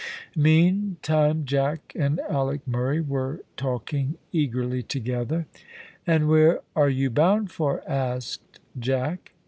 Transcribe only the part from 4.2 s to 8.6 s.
eagerly together. "And where are you bound for?" asked